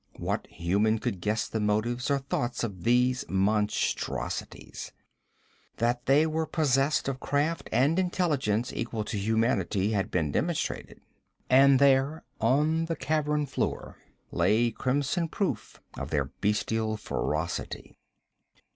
[0.17, 4.91] What human could guess the motives or thoughts of these monstrosities?
[5.77, 11.01] That they were possessed of craft and intelligence equal to humanity had been demonstrated.
[11.51, 13.97] And there on the cavern floor
[14.31, 17.95] lay crimson proof of their bestial ferocity.